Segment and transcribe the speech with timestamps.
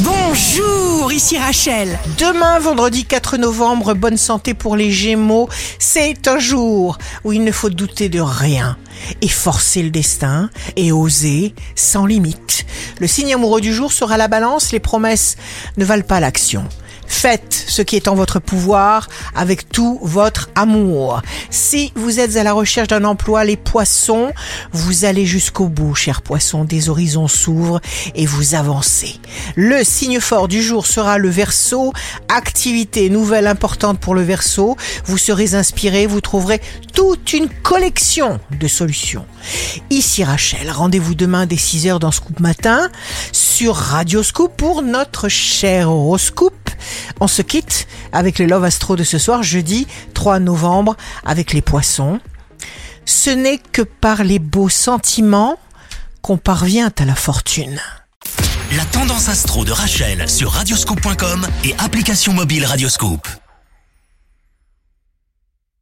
[0.00, 1.98] Bonjour, ici Rachel.
[2.18, 5.48] Demain, vendredi 4 novembre, bonne santé pour les Gémeaux.
[5.78, 8.76] C'est un jour où il ne faut douter de rien
[9.22, 12.66] et forcer le destin et oser sans limite.
[13.00, 14.70] Le signe amoureux du jour sera la balance.
[14.70, 15.36] Les promesses
[15.78, 16.68] ne valent pas l'action.
[17.06, 21.22] Faites ce qui est en votre pouvoir avec tout votre amour.
[21.50, 24.32] Si vous êtes à la recherche d'un emploi, les poissons,
[24.72, 26.64] vous allez jusqu'au bout, chers poissons.
[26.64, 27.80] Des horizons s'ouvrent
[28.14, 29.14] et vous avancez.
[29.54, 31.92] Le signe fort du jour sera le verso.
[32.28, 34.76] Activité nouvelle importante pour le verso.
[35.04, 36.60] Vous serez inspiré, vous trouverez
[36.94, 39.26] toute une collection de solutions.
[39.90, 42.90] Ici Rachel, rendez-vous demain dès 6h dans Scoop Matin
[43.32, 46.65] sur Radio Scoop pour notre cher horoscope.
[47.20, 51.62] On se quitte avec le Love Astro de ce soir, jeudi 3 novembre, avec les
[51.62, 52.20] poissons.
[53.04, 55.58] Ce n'est que par les beaux sentiments
[56.22, 57.80] qu'on parvient à la fortune.
[58.76, 63.28] La tendance astro de Rachel sur radioscope.com et application mobile Radioscope.